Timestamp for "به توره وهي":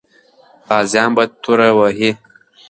1.15-2.11